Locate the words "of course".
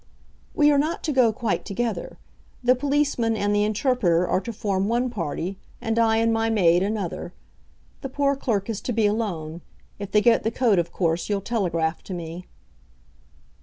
10.79-11.29